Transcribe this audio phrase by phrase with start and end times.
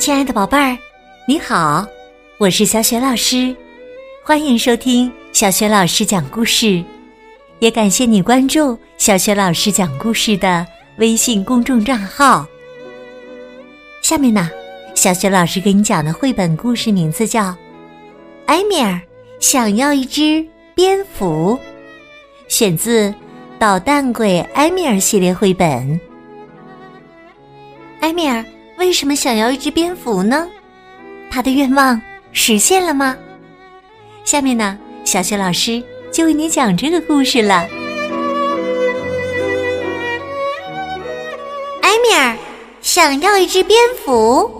[0.00, 0.78] 亲爱的宝贝儿，
[1.28, 1.86] 你好，
[2.38, 3.54] 我是小雪老师，
[4.24, 6.82] 欢迎收听小雪老师讲故事，
[7.58, 10.66] 也感谢你关注小雪老师讲故事的
[10.96, 12.46] 微信公众账号。
[14.00, 14.48] 下面呢，
[14.94, 17.42] 小雪老师给你讲的绘本故事名字叫
[18.46, 18.98] 《埃米尔
[19.38, 20.42] 想要一只
[20.74, 21.58] 蝙蝠》，
[22.48, 23.10] 选自
[23.58, 26.00] 《捣蛋鬼埃米尔》系列绘本。
[28.00, 28.42] 埃米尔。
[28.80, 30.48] 为什么想要一只蝙蝠呢？
[31.30, 32.00] 他的愿望
[32.32, 33.14] 实现了吗？
[34.24, 37.68] 下面呢，小雪老师就为你讲这个故事了。
[41.82, 42.34] 埃米尔
[42.80, 44.50] 想要一只蝙蝠。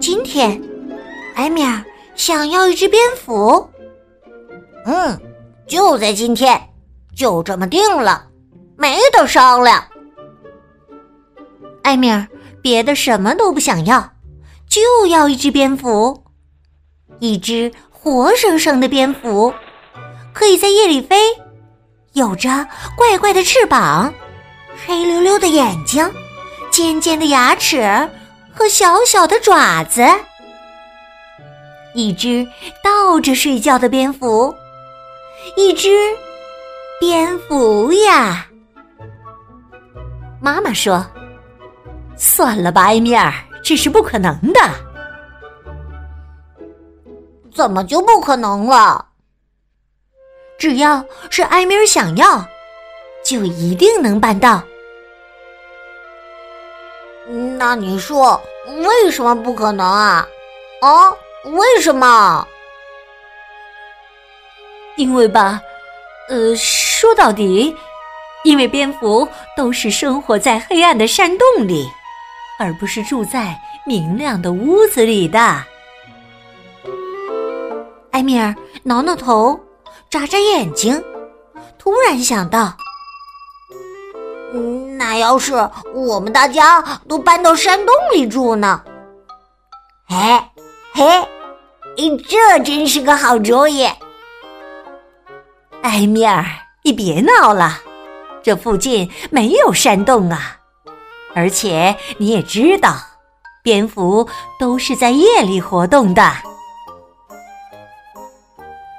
[0.00, 0.58] 今天，
[1.34, 1.84] 埃米尔
[2.14, 3.68] 想要一只蝙蝠。
[4.86, 5.20] 嗯，
[5.66, 6.58] 就在今天，
[7.14, 8.26] 就这么定了，
[8.78, 9.84] 没得商量。
[11.86, 12.26] 艾米尔
[12.60, 14.14] 别的什么都不想要，
[14.68, 16.24] 就要一只蝙蝠，
[17.20, 19.54] 一只活生生的蝙蝠，
[20.32, 21.16] 可以在夜里飞，
[22.14, 24.12] 有着怪怪的翅膀，
[24.84, 26.04] 黑溜溜的眼睛，
[26.72, 27.80] 尖尖的牙齿
[28.52, 30.04] 和小小的爪子，
[31.94, 32.44] 一只
[32.82, 34.52] 倒着睡觉的蝙蝠，
[35.56, 35.88] 一只
[36.98, 38.48] 蝙蝠呀。
[40.40, 41.06] 妈妈说。
[42.16, 44.60] 算了吧，埃米尔，这是不可能的。
[47.54, 49.06] 怎么就不可能了？
[50.58, 52.44] 只要是埃米尔想要，
[53.24, 54.62] 就一定能办到。
[57.58, 58.40] 那你说
[58.84, 60.26] 为什么不可能啊？
[60.80, 61.10] 啊，
[61.44, 62.46] 为什么？
[64.96, 65.60] 因为吧，
[66.28, 67.74] 呃，说到底，
[68.44, 71.90] 因为蝙蝠都是生活在黑暗的山洞里。
[72.58, 75.62] 而不是住在明亮的屋子里的。
[78.12, 79.60] 埃米尔挠挠头，
[80.08, 81.02] 眨眨眼睛，
[81.78, 82.74] 突然想到
[84.96, 85.52] ：“那要是
[85.94, 88.82] 我们大家都搬到山洞里住呢？”
[90.08, 90.16] 嘿，
[90.94, 91.28] 嘿，
[92.28, 93.86] 这真是个好主意！
[95.82, 96.44] 埃米尔，
[96.82, 97.78] 你别闹了，
[98.42, 100.56] 这附近没有山洞啊。
[101.36, 102.96] 而且你也知道，
[103.62, 104.26] 蝙蝠
[104.58, 106.32] 都是在夜里活动的。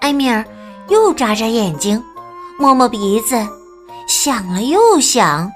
[0.01, 0.45] 埃米尔
[0.87, 2.01] 又眨眨眼睛，
[2.59, 3.35] 摸摸鼻子，
[4.07, 5.51] 想了又想。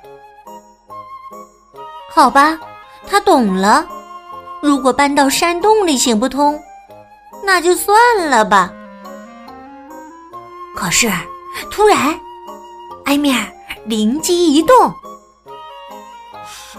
[2.10, 2.60] 好吧，
[3.08, 3.88] 他懂了。
[4.60, 6.60] 如果搬到山洞里行不通，
[7.44, 7.96] 那就算
[8.28, 8.74] 了吧。
[10.76, 11.12] 可是，
[11.70, 12.20] 突然，
[13.06, 13.46] 埃米尔
[13.86, 14.92] 灵机一动。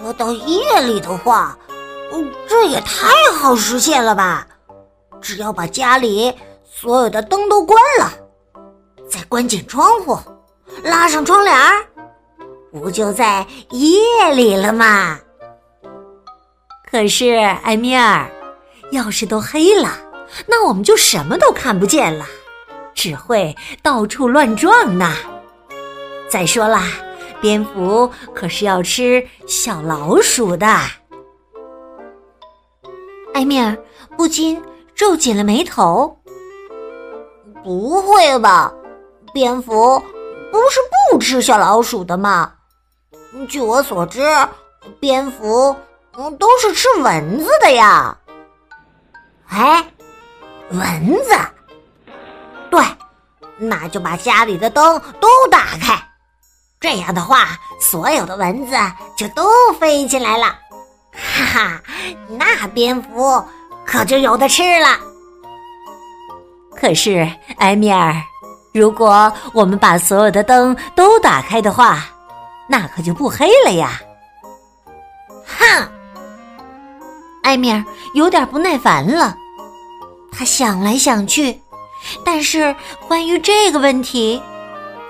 [0.02, 1.56] 说到夜里的话，
[2.48, 3.06] 这也太
[3.38, 4.44] 好实现了吧！
[5.20, 8.10] 只要把家里所有的灯都关了，
[9.08, 10.18] 再关紧窗户，
[10.82, 11.86] 拉上窗帘儿，
[12.72, 15.20] 不就在夜里了吗？
[16.90, 18.28] 可是，艾米尔，
[18.90, 19.88] 要是都黑了，
[20.46, 22.26] 那我们就什么都看不见了，
[22.92, 25.14] 只会到处乱撞呢。
[26.28, 26.80] 再说了。
[27.42, 30.66] 蝙蝠可是要吃小老鼠的。
[33.34, 33.76] 艾米尔
[34.16, 34.62] 不禁
[34.94, 36.16] 皱紧了眉头。
[37.64, 38.72] 不会吧？
[39.34, 39.98] 蝙蝠
[40.52, 40.78] 不是
[41.10, 42.54] 不吃小老鼠的吗？
[43.48, 44.22] 据我所知，
[45.00, 45.75] 蝙蝠
[46.16, 48.16] 嗯都是吃蚊子的呀。
[49.48, 49.84] 哎，
[50.70, 51.34] 蚊子？
[52.70, 52.81] 对，
[53.58, 56.11] 那就把家里的灯都打开。
[56.82, 58.75] 这样的话，所有的蚊子
[59.16, 59.48] 就都
[59.78, 60.47] 飞进来了，
[61.12, 61.82] 哈哈，
[62.28, 63.43] 那蝙蝠
[63.87, 64.98] 可就有的吃了。
[66.76, 68.12] 可是，埃米尔，
[68.75, 72.04] 如果我们把所有的灯都打开的话，
[72.66, 74.00] 那可就不黑了呀！
[75.46, 75.88] 哼，
[77.44, 79.37] 埃米尔有点不耐烦了。
[80.32, 81.61] 他想来想去，
[82.25, 82.75] 但是
[83.06, 84.43] 关于这个问题。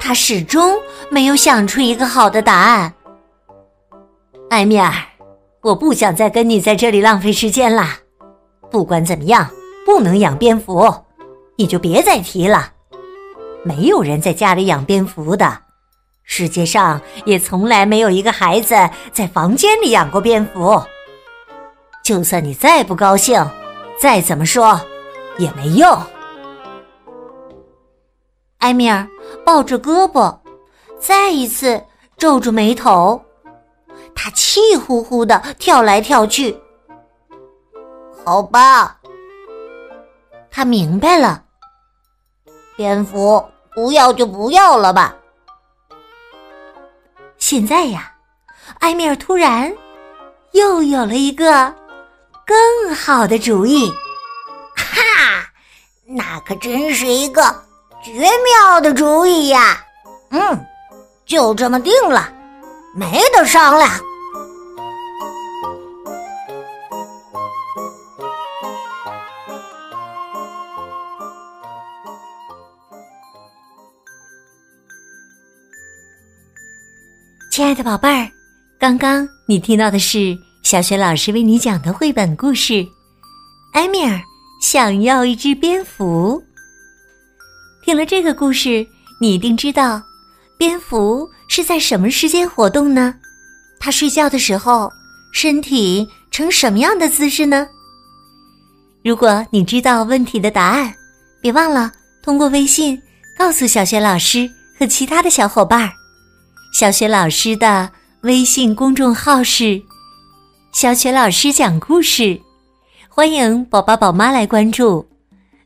[0.04, 0.76] 他始终
[1.12, 2.92] 没有想出一个好的答案。
[4.50, 4.92] 埃米尔，
[5.60, 7.86] 我不想再跟你在这里浪费时间了。
[8.68, 9.48] 不管怎么样，
[9.86, 10.92] 不能养蝙蝠，
[11.56, 12.72] 你就别再提了。
[13.62, 15.56] 没有人在家里养蝙蝠的，
[16.24, 18.74] 世界上也从来没有一个孩子
[19.12, 20.82] 在房间里养过蝙蝠。
[22.02, 23.48] 就算你再不高兴，
[24.00, 24.80] 再怎么说
[25.38, 25.96] 也没用。
[28.58, 29.06] 埃米尔
[29.44, 30.38] 抱着胳膊，
[31.00, 31.82] 再一次
[32.16, 33.22] 皱住眉头。
[34.14, 36.56] 他气呼呼的跳来跳去。
[38.24, 38.98] 好吧，
[40.50, 41.42] 他明白了。
[42.76, 43.44] 蝙蝠
[43.74, 45.14] 不要就不要了吧。
[47.36, 48.12] 现在呀，
[48.78, 49.72] 埃米尔突然
[50.52, 51.74] 又有了一个
[52.46, 53.90] 更好的主意。
[54.76, 55.46] 哈，
[56.04, 57.42] 那可真是一个
[58.02, 59.78] 绝妙的主意呀！
[60.30, 60.66] 嗯，
[61.24, 62.32] 就这么定了，
[62.96, 63.88] 没得商量。
[77.52, 78.28] 亲爱的宝贝儿，
[78.80, 82.72] 刚刚你听到的是小雪老师为你讲的绘本故事
[83.74, 84.20] 《埃米尔
[84.60, 86.42] 想要一只蝙蝠》。
[87.84, 88.86] 听了这个故事，
[89.20, 90.00] 你一定知道
[90.56, 93.12] 蝙蝠是在什么时间活动呢？
[93.80, 94.88] 它睡觉的时候，
[95.32, 97.66] 身体呈什么样的姿势呢？
[99.04, 100.94] 如果你知道问题的答案，
[101.40, 101.90] 别忘了
[102.22, 103.00] 通过微信
[103.36, 104.48] 告诉小雪老师
[104.78, 105.90] 和其他的小伙伴儿。
[106.72, 107.90] 小雪老师的
[108.20, 109.82] 微信公众号是
[110.72, 112.40] “小雪老师讲故事”，
[113.10, 115.04] 欢迎宝宝宝妈来关注。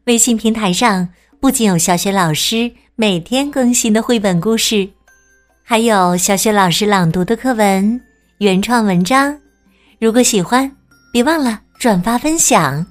[0.06, 1.06] 微信平台上
[1.46, 4.88] 不仅有小雪老师每天更新的绘本故事，
[5.62, 8.00] 还有小雪老师朗读的课文、
[8.38, 9.38] 原创文章。
[10.00, 10.68] 如果喜欢，
[11.12, 12.84] 别忘了转发分享。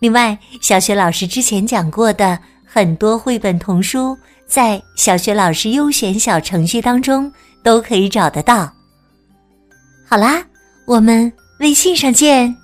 [0.00, 4.16] 另外，小雪老师之前讲过的很多绘本童书。
[4.46, 7.30] 在小学老师优选小程序当中
[7.62, 8.72] 都可以找得到。
[10.08, 10.42] 好啦，
[10.86, 11.30] 我们
[11.60, 12.56] 微信上见。